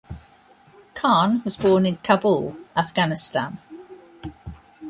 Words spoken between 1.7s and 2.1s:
in